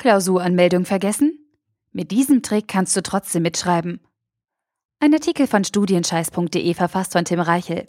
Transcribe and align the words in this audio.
Klausuranmeldung 0.00 0.86
vergessen? 0.86 1.38
Mit 1.92 2.10
diesem 2.10 2.42
Trick 2.42 2.68
kannst 2.68 2.96
du 2.96 3.02
trotzdem 3.02 3.42
mitschreiben. 3.42 4.00
Ein 4.98 5.12
Artikel 5.12 5.46
von 5.46 5.62
studienscheiß.de 5.62 6.72
verfasst 6.72 7.12
von 7.12 7.26
Tim 7.26 7.38
Reichel. 7.38 7.86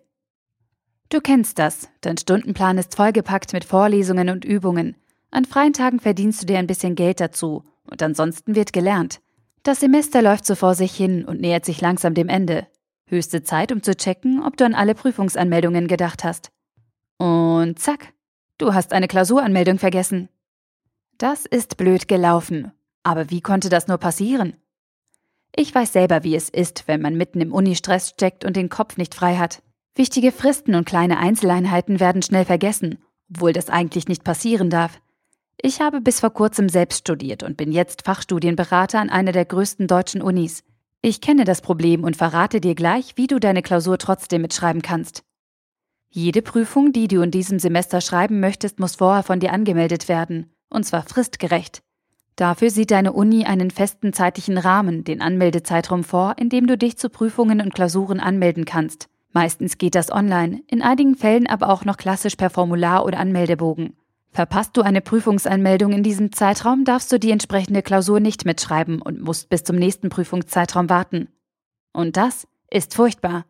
Du 1.08 1.22
kennst 1.22 1.58
das, 1.58 1.88
dein 2.02 2.18
Stundenplan 2.18 2.78
ist 2.78 2.96
vollgepackt 2.96 3.54
mit 3.54 3.64
Vorlesungen 3.64 4.30
und 4.30 4.44
Übungen. 4.44 4.98
An 5.30 5.46
freien 5.46 5.72
Tagen 5.72 6.02
verdienst 6.02 6.42
du 6.42 6.48
dir 6.48 6.60
ein 6.60 6.68
bisschen 6.68 6.96
Geld 6.96 7.22
dazu 7.22 7.64
und 7.90 8.04
ansonsten 8.04 8.56
wird 8.56 8.74
gelernt. 8.74 9.22
Das 9.64 9.80
Semester 9.80 10.22
läuft 10.22 10.46
so 10.46 10.56
vor 10.56 10.76
sich 10.76 10.94
hin 10.94 11.24
und 11.24 11.40
nähert 11.40 11.64
sich 11.64 11.80
langsam 11.80 12.14
dem 12.14 12.28
Ende. 12.28 12.68
Höchste 13.06 13.42
Zeit, 13.42 13.72
um 13.72 13.84
zu 13.84 13.96
checken, 13.96 14.44
ob 14.44 14.58
du 14.58 14.66
an 14.66 14.76
alle 14.76 14.96
Prüfungsanmeldungen 14.96 15.88
gedacht 15.88 16.26
hast. 16.26 16.52
Und 17.18 17.80
zack, 17.80 18.12
du 18.58 18.74
hast 18.74 18.92
eine 18.92 19.08
Klausuranmeldung 19.08 19.80
vergessen. 19.80 20.28
Das 21.22 21.46
ist 21.46 21.78
blöd 21.78 22.08
gelaufen. 22.08 22.72
Aber 23.04 23.30
wie 23.30 23.42
konnte 23.42 23.70
das 23.70 23.88
nur 23.88 24.00
passieren? 24.00 24.56
Ich 25.56 25.76
weiß 25.76 25.94
selber, 25.94 26.24
wie 26.24 26.36
es 26.36 26.50
ist, 26.50 26.88
wenn 26.88 27.00
man 27.00 27.16
mitten 27.16 27.42
im 27.42 27.54
Unistress 27.54 28.10
steckt 28.10 28.44
und 28.44 28.56
den 28.56 28.70
Kopf 28.70 28.98
nicht 28.98 29.14
frei 29.14 29.38
hat. 29.38 29.62
Wichtige 29.94 30.32
Fristen 30.32 30.74
und 30.74 30.86
kleine 30.86 31.20
Einzeleinheiten 31.20 32.00
werden 32.00 32.24
schnell 32.24 32.44
vergessen, 32.44 32.98
obwohl 33.30 33.54
das 33.54 33.70
eigentlich 33.70 34.08
nicht 34.08 34.24
passieren 34.24 34.72
darf. 34.72 35.00
Ich 35.62 35.80
habe 35.80 36.02
bis 36.02 36.22
vor 36.22 36.32
kurzem 36.32 36.70
selbst 36.70 37.02
studiert 37.02 37.44
und 37.44 37.56
bin 37.56 37.72
jetzt 37.72 38.04
Fachstudienberater 38.04 39.00
an 39.00 39.12
einer 39.12 39.32
der 39.32 39.46
größten 39.46 39.86
deutschen 39.86 40.24
Unis. 40.24 40.64
Ich 41.04 41.22
kenne 41.22 41.46
das 41.46 41.62
Problem 41.62 42.04
und 42.04 42.18
verrate 42.18 42.60
dir 42.62 42.74
gleich, 42.74 43.16
wie 43.16 43.28
du 43.28 43.40
deine 43.40 43.62
Klausur 43.62 44.00
trotzdem 44.00 44.42
mitschreiben 44.42 44.82
kannst. 44.82 45.22
Jede 46.10 46.42
Prüfung, 46.42 46.94
die 46.94 47.08
du 47.08 47.22
in 47.22 47.30
diesem 47.30 47.60
Semester 47.60 48.02
schreiben 48.02 48.40
möchtest, 48.40 48.80
muss 48.80 48.96
vorher 48.96 49.22
von 49.22 49.40
dir 49.40 49.54
angemeldet 49.54 50.10
werden, 50.10 50.52
und 50.72 50.84
zwar 50.84 51.04
fristgerecht. 51.04 51.84
Dafür 52.36 52.72
sieht 52.72 52.90
deine 52.90 53.14
Uni 53.14 53.46
einen 53.46 53.70
festen 53.70 54.14
zeitlichen 54.14 54.58
Rahmen, 54.58 55.04
den 55.04 55.22
Anmeldezeitraum 55.22 56.04
vor, 56.04 56.36
in 56.38 56.50
dem 56.50 56.66
du 56.66 56.78
dich 56.78 56.98
zu 56.98 57.10
Prüfungen 57.10 57.62
und 57.62 57.76
Klausuren 57.76 58.20
anmelden 58.20 58.66
kannst. 58.66 59.10
Meistens 59.34 59.78
geht 59.78 59.96
das 59.96 60.12
online, 60.12 60.62
in 60.68 60.82
einigen 60.82 61.16
Fällen 61.16 61.48
aber 61.48 61.70
auch 61.70 61.86
noch 61.86 61.98
klassisch 61.98 62.36
per 62.36 62.50
Formular 62.50 63.06
oder 63.06 63.20
Anmeldebogen. 63.20 63.96
Verpasst 64.32 64.78
du 64.78 64.82
eine 64.82 65.02
Prüfungsanmeldung 65.02 65.92
in 65.92 66.04
diesem 66.04 66.32
Zeitraum, 66.32 66.86
darfst 66.86 67.12
du 67.12 67.20
die 67.20 67.32
entsprechende 67.32 67.82
Klausur 67.82 68.20
nicht 68.20 68.46
mitschreiben 68.46 69.02
und 69.02 69.22
musst 69.22 69.50
bis 69.50 69.64
zum 69.64 69.76
nächsten 69.76 70.10
Prüfungszeitraum 70.10 70.90
warten. 70.90 71.28
Und 71.92 72.16
das 72.16 72.48
ist 72.70 72.96
furchtbar. 72.96 73.46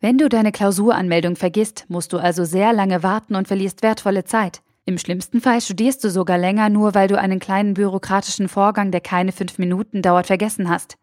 Wenn 0.00 0.18
du 0.18 0.28
deine 0.28 0.52
Klausuranmeldung 0.52 1.36
vergisst, 1.36 1.84
musst 1.88 2.12
du 2.12 2.18
also 2.18 2.44
sehr 2.44 2.72
lange 2.72 3.02
warten 3.02 3.34
und 3.34 3.46
verlierst 3.46 3.82
wertvolle 3.82 4.24
Zeit. 4.24 4.62
Im 4.88 4.98
schlimmsten 4.98 5.40
Fall 5.40 5.60
studierst 5.60 6.04
du 6.04 6.10
sogar 6.10 6.38
länger, 6.38 6.68
nur 6.68 6.94
weil 6.94 7.08
du 7.08 7.18
einen 7.18 7.40
kleinen 7.40 7.74
bürokratischen 7.74 8.48
Vorgang, 8.48 8.92
der 8.92 9.00
keine 9.00 9.32
fünf 9.32 9.58
Minuten 9.58 10.00
dauert, 10.00 10.28
vergessen 10.28 10.70
hast. 10.70 10.96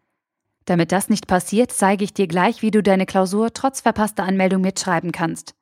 Damit 0.64 0.90
das 0.90 1.10
nicht 1.10 1.26
passiert, 1.26 1.70
zeige 1.70 2.02
ich 2.02 2.14
dir 2.14 2.26
gleich, 2.26 2.62
wie 2.62 2.70
du 2.70 2.82
deine 2.82 3.04
Klausur 3.04 3.52
trotz 3.52 3.82
verpasster 3.82 4.24
Anmeldung 4.24 4.62
mitschreiben 4.62 5.12
kannst. 5.12 5.54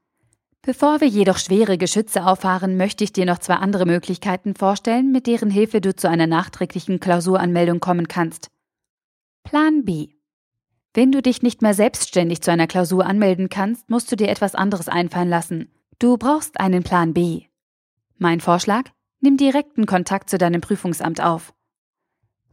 Bevor 0.62 1.00
wir 1.00 1.08
jedoch 1.08 1.38
schwere 1.38 1.76
Geschütze 1.76 2.24
auffahren, 2.24 2.76
möchte 2.76 3.02
ich 3.02 3.12
dir 3.12 3.24
noch 3.24 3.38
zwei 3.38 3.54
andere 3.54 3.84
Möglichkeiten 3.84 4.54
vorstellen, 4.54 5.10
mit 5.10 5.26
deren 5.26 5.50
Hilfe 5.50 5.80
du 5.80 5.96
zu 5.96 6.08
einer 6.08 6.28
nachträglichen 6.28 7.00
Klausuranmeldung 7.00 7.80
kommen 7.80 8.06
kannst. 8.06 8.52
Plan 9.42 9.84
B. 9.84 10.10
Wenn 10.94 11.10
du 11.10 11.20
dich 11.20 11.42
nicht 11.42 11.62
mehr 11.62 11.74
selbstständig 11.74 12.42
zu 12.42 12.52
einer 12.52 12.68
Klausur 12.68 13.04
anmelden 13.04 13.48
kannst, 13.48 13.90
musst 13.90 14.12
du 14.12 14.16
dir 14.16 14.28
etwas 14.28 14.54
anderes 14.54 14.88
einfallen 14.88 15.28
lassen. 15.28 15.72
Du 15.98 16.16
brauchst 16.16 16.60
einen 16.60 16.84
Plan 16.84 17.12
B. 17.12 17.46
Mein 18.22 18.38
Vorschlag? 18.38 18.84
Nimm 19.20 19.36
direkten 19.36 19.84
Kontakt 19.84 20.30
zu 20.30 20.38
deinem 20.38 20.60
Prüfungsamt 20.60 21.20
auf. 21.20 21.52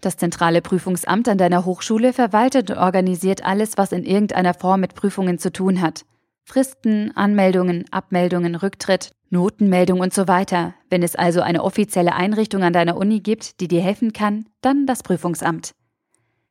Das 0.01 0.17
zentrale 0.17 0.63
Prüfungsamt 0.63 1.29
an 1.29 1.37
deiner 1.37 1.63
Hochschule 1.63 2.11
verwaltet 2.11 2.71
und 2.71 2.77
organisiert 2.77 3.45
alles, 3.45 3.77
was 3.77 3.91
in 3.91 4.03
irgendeiner 4.03 4.55
Form 4.55 4.81
mit 4.81 4.95
Prüfungen 4.95 5.37
zu 5.37 5.53
tun 5.53 5.79
hat. 5.79 6.07
Fristen, 6.43 7.15
Anmeldungen, 7.15 7.85
Abmeldungen, 7.91 8.55
Rücktritt, 8.55 9.11
Notenmeldung 9.29 9.99
und 9.99 10.11
so 10.11 10.27
weiter. 10.27 10.73
Wenn 10.89 11.03
es 11.03 11.15
also 11.15 11.41
eine 11.41 11.63
offizielle 11.63 12.15
Einrichtung 12.15 12.63
an 12.63 12.73
deiner 12.73 12.97
Uni 12.97 13.19
gibt, 13.19 13.59
die 13.59 13.67
dir 13.67 13.81
helfen 13.81 14.11
kann, 14.11 14.45
dann 14.61 14.87
das 14.87 15.03
Prüfungsamt. 15.03 15.75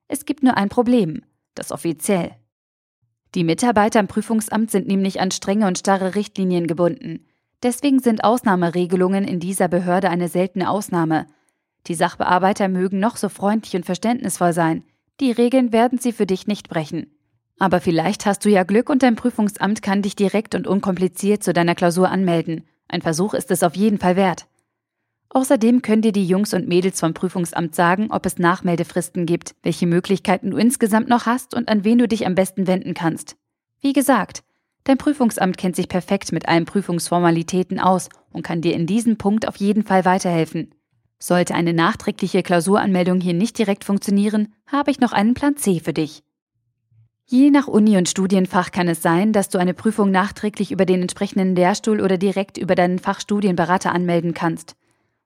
Es 0.06 0.26
gibt 0.26 0.44
nur 0.44 0.56
ein 0.56 0.68
Problem, 0.68 1.24
das 1.56 1.72
offiziell. 1.72 2.36
Die 3.34 3.42
Mitarbeiter 3.42 3.98
im 3.98 4.06
Prüfungsamt 4.06 4.70
sind 4.70 4.86
nämlich 4.86 5.20
an 5.20 5.32
strenge 5.32 5.66
und 5.66 5.76
starre 5.76 6.14
Richtlinien 6.14 6.68
gebunden. 6.68 7.24
Deswegen 7.62 7.98
sind 7.98 8.22
Ausnahmeregelungen 8.22 9.24
in 9.24 9.40
dieser 9.40 9.68
Behörde 9.68 10.10
eine 10.10 10.28
seltene 10.28 10.70
Ausnahme. 10.70 11.26
Die 11.86 11.94
Sachbearbeiter 11.94 12.68
mögen 12.68 13.00
noch 13.00 13.16
so 13.16 13.28
freundlich 13.28 13.74
und 13.74 13.84
verständnisvoll 13.84 14.52
sein. 14.52 14.84
Die 15.20 15.32
Regeln 15.32 15.72
werden 15.72 15.98
sie 15.98 16.12
für 16.12 16.26
dich 16.26 16.46
nicht 16.46 16.68
brechen. 16.68 17.12
Aber 17.58 17.80
vielleicht 17.80 18.26
hast 18.26 18.44
du 18.44 18.48
ja 18.48 18.62
Glück 18.62 18.88
und 18.88 19.02
dein 19.02 19.16
Prüfungsamt 19.16 19.82
kann 19.82 20.02
dich 20.02 20.14
direkt 20.14 20.54
und 20.54 20.68
unkompliziert 20.68 21.42
zu 21.42 21.52
deiner 21.52 21.74
Klausur 21.74 22.08
anmelden. 22.08 22.64
Ein 22.86 23.02
Versuch 23.02 23.34
ist 23.34 23.50
es 23.50 23.64
auf 23.64 23.74
jeden 23.74 23.98
Fall 23.98 24.14
wert. 24.14 24.46
Außerdem 25.30 25.82
können 25.82 26.02
dir 26.02 26.12
die 26.12 26.26
Jungs 26.26 26.54
und 26.54 26.68
Mädels 26.68 27.00
vom 27.00 27.12
Prüfungsamt 27.12 27.74
sagen, 27.74 28.08
ob 28.10 28.24
es 28.24 28.38
Nachmeldefristen 28.38 29.26
gibt, 29.26 29.56
welche 29.62 29.86
Möglichkeiten 29.86 30.52
du 30.52 30.56
insgesamt 30.56 31.08
noch 31.08 31.26
hast 31.26 31.52
und 31.52 31.68
an 31.68 31.84
wen 31.84 31.98
du 31.98 32.08
dich 32.08 32.26
am 32.26 32.34
besten 32.34 32.66
wenden 32.66 32.94
kannst. 32.94 33.36
Wie 33.80 33.92
gesagt, 33.92 34.42
dein 34.84 34.98
Prüfungsamt 34.98 35.58
kennt 35.58 35.76
sich 35.76 35.88
perfekt 35.88 36.32
mit 36.32 36.48
allen 36.48 36.64
Prüfungsformalitäten 36.64 37.78
aus 37.80 38.08
und 38.30 38.42
kann 38.42 38.60
dir 38.60 38.74
in 38.74 38.86
diesem 38.86 39.18
Punkt 39.18 39.46
auf 39.46 39.56
jeden 39.56 39.84
Fall 39.84 40.04
weiterhelfen. 40.04 40.74
Sollte 41.18 41.54
eine 41.54 41.72
nachträgliche 41.72 42.42
Klausuranmeldung 42.42 43.20
hier 43.20 43.34
nicht 43.34 43.58
direkt 43.58 43.84
funktionieren, 43.84 44.54
habe 44.66 44.90
ich 44.90 45.00
noch 45.00 45.12
einen 45.12 45.34
Plan 45.34 45.56
C 45.56 45.80
für 45.80 45.92
dich. 45.92 46.22
Je 47.26 47.50
nach 47.50 47.66
Uni 47.66 47.98
und 47.98 48.08
Studienfach 48.08 48.70
kann 48.70 48.88
es 48.88 49.02
sein, 49.02 49.34
dass 49.34 49.50
du 49.50 49.58
eine 49.58 49.74
Prüfung 49.74 50.10
nachträglich 50.10 50.72
über 50.72 50.86
den 50.86 51.02
entsprechenden 51.02 51.54
Lehrstuhl 51.54 52.00
oder 52.00 52.16
direkt 52.16 52.56
über 52.56 52.74
deinen 52.74 52.98
Fachstudienberater 52.98 53.92
anmelden 53.92 54.32
kannst. 54.32 54.76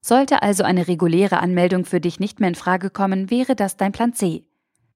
Sollte 0.00 0.42
also 0.42 0.64
eine 0.64 0.88
reguläre 0.88 1.38
Anmeldung 1.38 1.84
für 1.84 2.00
dich 2.00 2.18
nicht 2.18 2.40
mehr 2.40 2.48
in 2.48 2.56
Frage 2.56 2.90
kommen, 2.90 3.30
wäre 3.30 3.54
das 3.54 3.76
dein 3.76 3.92
Plan 3.92 4.14
C. 4.14 4.44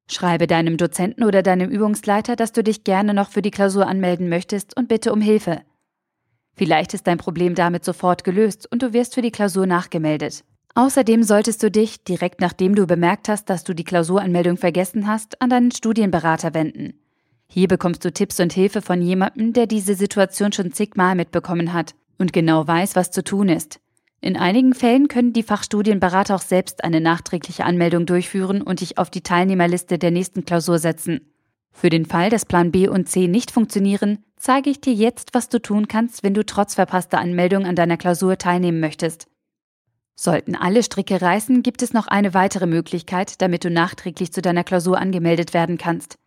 Schreibe 0.09 0.47
deinem 0.47 0.77
Dozenten 0.77 1.25
oder 1.25 1.43
deinem 1.43 1.71
Übungsleiter, 1.71 2.37
dass 2.37 2.53
du 2.53 2.63
dich 2.63 2.85
gerne 2.85 3.13
noch 3.13 3.31
für 3.31 3.43
die 3.43 3.51
Klausur 3.51 3.87
anmelden 3.87 4.29
möchtest 4.29 4.77
und 4.77 4.89
bitte 4.89 5.13
um 5.13 5.21
Hilfe. 5.21 5.63
Vielleicht 6.55 6.95
ist 6.95 7.07
dein 7.07 7.19
Problem 7.19 7.55
damit 7.55 7.85
sofort 7.85 8.25
gelöst 8.25 8.71
und 8.71 8.83
du 8.83 8.93
wirst 8.93 9.15
für 9.15 9.23
die 9.23 9.33
Klausur 9.33 9.67
nachgemeldet. 9.67 10.45
Außerdem 10.75 11.23
solltest 11.23 11.63
du 11.63 11.71
dich, 11.71 12.05
direkt 12.05 12.41
nachdem 12.41 12.75
du 12.75 12.87
bemerkt 12.87 13.29
hast, 13.29 13.51
dass 13.51 13.65
du 13.65 13.75
die 13.75 13.85
Klausuranmeldung 13.85 14.57
vergessen 14.57 15.07
hast, 15.07 15.41
an 15.41 15.51
deinen 15.51 15.71
Studienberater 15.71 16.55
wenden. 16.55 17.01
Hier 17.49 17.69
bekommst 17.69 18.05
du 18.05 18.13
Tipps 18.13 18.41
und 18.41 18.53
Hilfe 18.53 18.83
von 18.83 19.01
jemandem, 19.01 19.53
der 19.53 19.67
diese 19.67 19.95
Situation 19.95 20.53
schon 20.53 20.73
zigmal 20.73 21.15
mitbekommen 21.15 21.73
hat 21.73 21.95
und 22.19 22.33
genau 22.33 22.67
weiß, 22.67 22.97
was 22.97 23.11
zu 23.11 23.25
tun 23.25 23.49
ist. 23.49 23.81
In 24.21 24.37
einigen 24.37 24.75
Fällen 24.75 25.09
können 25.09 25.33
die 25.33 25.43
Fachstudienberater 25.43 26.35
auch 26.35 26.43
selbst 26.43 26.85
eine 26.85 27.01
nachträgliche 27.01 27.65
Anmeldung 27.65 28.07
durchführen 28.07 28.63
und 28.63 28.81
dich 28.81 28.99
auf 28.99 29.11
die 29.11 29.23
Teilnehmerliste 29.23 29.99
der 29.99 30.11
nächsten 30.11 30.45
Klausur 30.45 30.79
setzen. 30.79 31.33
Für 31.71 31.91
den 31.91 32.07
Fall, 32.07 32.31
dass 32.31 32.47
Plan 32.47 32.73
B 32.73 32.89
und 32.89 33.09
C 33.09 33.29
nicht 33.29 33.51
funktionieren, 33.51 34.25
zeige 34.37 34.71
ich 34.71 34.81
dir 34.81 34.95
jetzt, 34.95 35.35
was 35.35 35.49
du 35.49 35.61
tun 35.61 35.89
kannst, 35.89 36.23
wenn 36.23 36.33
du 36.35 36.45
trotz 36.45 36.75
verpasster 36.75 37.19
Anmeldung 37.19 37.67
an 37.67 37.77
deiner 37.77 37.99
Klausur 37.99 38.39
teilnehmen 38.39 38.81
möchtest. 38.81 39.29
Sollten 40.15 40.57
alle 40.57 40.83
Stricke 40.83 41.21
reißen, 41.21 41.63
gibt 41.63 41.83
es 41.83 41.93
noch 41.93 42.07
eine 42.07 42.33
weitere 42.33 42.67
Möglichkeit, 42.67 43.43
damit 43.43 43.65
du 43.65 43.71
nachträglich 43.71 44.33
zu 44.33 44.41
deiner 44.41 44.65
Klausur 44.65 44.99
angemeldet 44.99 45.53
werden 45.53 45.77
kannst. 45.77 46.19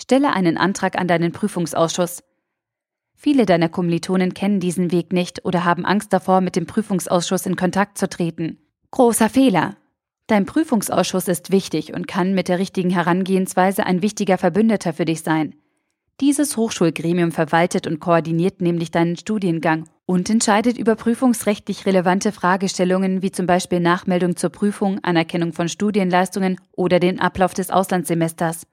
Stelle 0.00 0.32
einen 0.32 0.56
Antrag 0.56 0.96
an 0.96 1.08
deinen 1.08 1.32
Prüfungsausschuss. 1.32 2.22
Viele 3.20 3.46
deiner 3.46 3.68
Kommilitonen 3.68 4.32
kennen 4.32 4.60
diesen 4.60 4.92
Weg 4.92 5.12
nicht 5.12 5.44
oder 5.44 5.64
haben 5.64 5.84
Angst 5.84 6.12
davor, 6.12 6.40
mit 6.40 6.54
dem 6.54 6.66
Prüfungsausschuss 6.66 7.46
in 7.46 7.56
Kontakt 7.56 7.98
zu 7.98 8.08
treten. 8.08 8.58
Großer 8.92 9.28
Fehler. 9.28 9.76
Dein 10.28 10.46
Prüfungsausschuss 10.46 11.26
ist 11.26 11.50
wichtig 11.50 11.92
und 11.92 12.06
kann 12.06 12.32
mit 12.32 12.46
der 12.46 12.60
richtigen 12.60 12.90
Herangehensweise 12.90 13.84
ein 13.84 14.02
wichtiger 14.02 14.38
Verbündeter 14.38 14.92
für 14.92 15.04
dich 15.04 15.22
sein. 15.22 15.56
Dieses 16.20 16.56
Hochschulgremium 16.56 17.32
verwaltet 17.32 17.88
und 17.88 17.98
koordiniert 17.98 18.60
nämlich 18.60 18.92
deinen 18.92 19.16
Studiengang 19.16 19.88
und 20.06 20.30
entscheidet 20.30 20.78
über 20.78 20.94
prüfungsrechtlich 20.94 21.86
relevante 21.86 22.30
Fragestellungen 22.30 23.20
wie 23.20 23.32
zum 23.32 23.46
Beispiel 23.46 23.80
Nachmeldung 23.80 24.36
zur 24.36 24.50
Prüfung, 24.50 25.00
Anerkennung 25.02 25.52
von 25.52 25.68
Studienleistungen 25.68 26.60
oder 26.70 27.00
den 27.00 27.18
Ablauf 27.18 27.52
des 27.52 27.70
Auslandssemesters. 27.70 28.64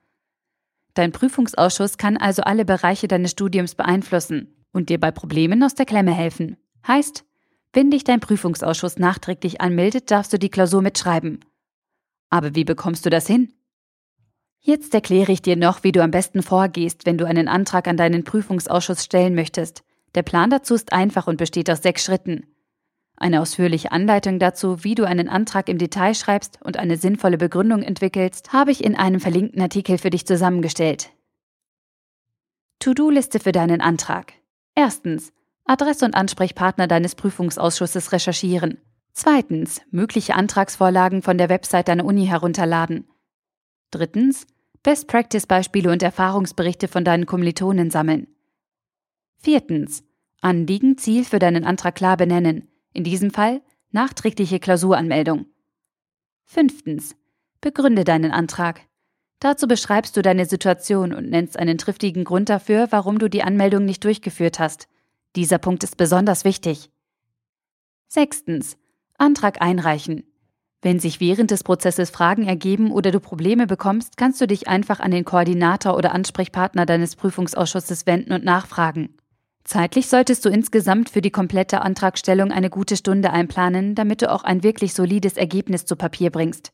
Dein 0.96 1.12
Prüfungsausschuss 1.12 1.98
kann 1.98 2.18
also 2.18 2.42
alle 2.42 2.66
Bereiche 2.66 3.08
deines 3.08 3.32
Studiums 3.32 3.76
beeinflussen 3.76 4.56
und 4.72 4.90
dir 4.90 5.00
bei 5.00 5.12
Problemen 5.12 5.62
aus 5.62 5.76
der 5.76 5.86
Klemme 5.86 6.14
helfen. 6.14 6.58
Heißt, 6.88 7.26
wenn 7.74 7.92
dich 7.92 8.06
dein 8.06 8.22
Prüfungsausschuss 8.22 8.98
nachträglich 8.98 9.60
anmeldet, 9.60 10.10
darfst 10.10 10.32
du 10.32 10.40
die 10.40 10.50
Klausur 10.50 10.82
mitschreiben. 10.82 11.44
Aber 12.30 12.56
wie 12.56 12.64
bekommst 12.64 13.06
du 13.06 13.10
das 13.10 13.28
hin? 13.28 13.54
Jetzt 14.62 14.94
erkläre 14.94 15.32
ich 15.32 15.42
dir 15.42 15.58
noch, 15.58 15.84
wie 15.84 15.92
du 15.92 16.02
am 16.02 16.12
besten 16.12 16.42
vorgehst, 16.42 17.06
wenn 17.06 17.18
du 17.18 17.28
einen 17.28 17.50
Antrag 17.50 17.88
an 17.88 17.98
deinen 17.98 18.24
Prüfungsausschuss 18.24 19.04
stellen 19.04 19.36
möchtest. 19.36 19.84
Der 20.16 20.24
Plan 20.24 20.50
dazu 20.50 20.74
ist 20.74 20.94
einfach 20.94 21.28
und 21.28 21.38
besteht 21.38 21.70
aus 21.70 21.84
sechs 21.84 22.06
Schritten. 22.06 22.48
Eine 23.18 23.42
ausführliche 23.42 23.92
Anleitung 23.92 24.40
dazu, 24.40 24.84
wie 24.84 24.96
du 24.96 25.06
einen 25.06 25.30
Antrag 25.30 25.70
im 25.70 25.78
Detail 25.78 26.14
schreibst 26.14 26.60
und 26.62 26.78
eine 26.78 26.98
sinnvolle 26.98 27.38
Begründung 27.38 27.82
entwickelst, 27.82 28.52
habe 28.52 28.72
ich 28.72 28.84
in 28.84 28.96
einem 28.96 29.22
verlinkten 29.22 29.62
Artikel 29.62 29.98
für 29.98 30.10
dich 30.10 30.28
zusammengestellt. 30.28 31.12
To-Do-Liste 32.80 33.40
für 33.40 33.54
deinen 33.54 33.82
Antrag. 33.82 34.34
Erstens. 34.76 35.32
Adresse 35.64 36.06
und 36.06 36.14
Ansprechpartner 36.14 36.88
deines 36.88 37.16
Prüfungsausschusses 37.16 38.12
recherchieren. 38.12 38.80
Zweitens. 39.14 39.82
Mögliche 39.92 40.36
Antragsvorlagen 40.36 41.22
von 41.22 41.38
der 41.38 41.50
Website 41.50 41.88
deiner 41.88 42.06
Uni 42.06 42.28
herunterladen. 42.28 43.08
Drittens. 43.92 44.46
Best-Practice-Beispiele 44.84 45.90
und 45.90 46.04
Erfahrungsberichte 46.04 46.88
von 46.88 47.06
deinen 47.06 47.26
Kommilitonen 47.26 47.90
sammeln. 47.90 48.28
Viertens. 49.38 50.04
Anliegen, 50.42 50.98
Ziel 50.98 51.24
für 51.24 51.40
deinen 51.40 51.64
Antrag 51.64 51.96
klar 51.96 52.18
benennen. 52.18 52.68
In 52.96 53.04
diesem 53.04 53.30
Fall 53.30 53.62
nachträgliche 53.92 54.58
Klausuranmeldung. 54.58 55.48
Fünftens. 56.46 57.18
Begründe 57.60 58.06
deinen 58.06 58.32
Antrag. 58.32 58.80
Dazu 59.40 59.68
beschreibst 59.68 60.16
du 60.16 60.22
deine 60.22 60.46
Situation 60.46 61.14
und 61.14 61.30
nennst 61.30 61.60
einen 61.60 61.78
triftigen 61.78 62.24
Grund 62.24 62.48
dafür, 62.48 62.88
warum 62.92 63.20
du 63.20 63.30
die 63.30 63.44
Anmeldung 63.44 63.84
nicht 63.84 64.06
durchgeführt 64.06 64.60
hast. 64.60 64.88
Dieser 65.36 65.58
Punkt 65.58 65.84
ist 65.84 65.98
besonders 65.98 66.46
wichtig. 66.46 66.90
Sechstens. 68.08 68.78
Antrag 69.18 69.62
einreichen. 69.62 70.24
Wenn 70.82 71.02
sich 71.02 71.20
während 71.20 71.52
des 71.52 71.66
Prozesses 71.66 72.12
Fragen 72.12 72.48
ergeben 72.48 72.92
oder 72.92 73.12
du 73.12 73.20
Probleme 73.20 73.68
bekommst, 73.68 74.16
kannst 74.16 74.40
du 74.40 74.48
dich 74.48 74.70
einfach 74.70 75.02
an 75.02 75.12
den 75.12 75.26
Koordinator 75.26 75.98
oder 75.98 76.14
Ansprechpartner 76.14 76.86
deines 76.86 77.18
Prüfungsausschusses 77.18 78.06
wenden 78.06 78.32
und 78.32 78.46
nachfragen. 78.46 79.18
Zeitlich 79.66 80.08
solltest 80.08 80.46
du 80.46 80.50
insgesamt 80.50 81.10
für 81.10 81.22
die 81.22 81.32
komplette 81.32 81.82
Antragstellung 81.82 82.52
eine 82.52 82.70
gute 82.70 82.96
Stunde 82.96 83.32
einplanen, 83.32 83.96
damit 83.96 84.22
du 84.22 84.32
auch 84.32 84.44
ein 84.44 84.62
wirklich 84.62 84.94
solides 84.94 85.38
Ergebnis 85.38 85.86
zu 85.86 85.96
Papier 85.96 86.30
bringst. 86.30 86.72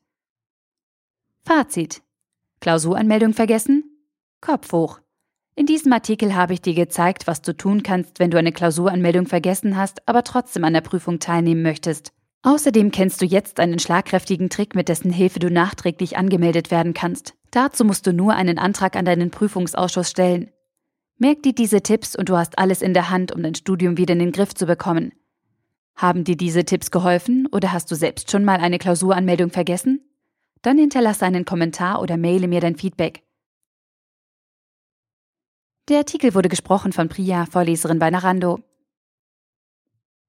Fazit. 1.46 2.02
Klausuranmeldung 2.60 3.34
vergessen? 3.34 3.86
Kopf 4.42 4.74
hoch. 4.74 5.00
In 5.56 5.66
diesem 5.66 5.94
Artikel 5.94 6.36
habe 6.36 6.54
ich 6.54 6.62
dir 6.62 6.74
gezeigt, 6.74 7.28
was 7.28 7.42
du 7.42 7.56
tun 7.56 7.82
kannst, 7.82 8.20
wenn 8.20 8.30
du 8.30 8.38
eine 8.38 8.52
Klausuranmeldung 8.52 9.26
vergessen 9.26 9.78
hast, 9.78 10.08
aber 10.08 10.24
trotzdem 10.24 10.66
an 10.66 10.74
der 10.74 10.82
Prüfung 10.82 11.20
teilnehmen 11.20 11.62
möchtest. 11.62 12.12
Außerdem 12.44 12.92
kennst 12.92 13.22
du 13.22 13.26
jetzt 13.26 13.60
einen 13.60 13.80
schlagkräftigen 13.80 14.50
Trick, 14.50 14.76
mit 14.76 14.90
dessen 14.90 15.12
Hilfe 15.12 15.40
du 15.40 15.50
nachträglich 15.50 16.18
angemeldet 16.18 16.72
werden 16.72 16.94
kannst. 16.94 17.36
Dazu 17.52 17.86
musst 17.86 18.06
du 18.06 18.14
nur 18.14 18.34
einen 18.34 18.58
Antrag 18.58 18.96
an 18.96 19.06
deinen 19.06 19.32
Prüfungsausschuss 19.32 20.10
stellen. 20.10 20.52
Merk 21.22 21.44
dir 21.44 21.54
diese 21.54 21.84
Tipps 21.84 22.16
und 22.16 22.30
du 22.30 22.36
hast 22.36 22.58
alles 22.58 22.82
in 22.82 22.96
der 22.96 23.12
Hand, 23.12 23.32
um 23.32 23.44
dein 23.44 23.54
Studium 23.54 23.96
wieder 23.96 24.14
in 24.14 24.18
den 24.18 24.32
Griff 24.32 24.56
zu 24.56 24.66
bekommen. 24.66 25.14
Haben 25.96 26.24
dir 26.24 26.36
diese 26.36 26.66
Tipps 26.66 26.90
geholfen 26.90 27.48
oder 27.52 27.72
hast 27.74 27.92
du 27.92 27.96
selbst 27.96 28.32
schon 28.32 28.44
mal 28.44 28.58
eine 28.58 28.80
Klausuranmeldung 28.80 29.52
vergessen? 29.52 30.02
Dann 30.64 30.80
hinterlasse 30.80 31.24
einen 31.24 31.46
Kommentar 31.46 32.02
oder 32.02 32.18
maile 32.18 32.48
mir 32.48 32.60
dein 32.60 32.76
Feedback. 32.76 33.22
Der 35.90 36.00
Artikel 36.00 36.34
wurde 36.34 36.50
gesprochen 36.50 36.92
von 36.92 37.08
Priya, 37.08 37.46
Vorleserin 37.46 38.00
bei 38.00 38.10
Narando. 38.10 38.58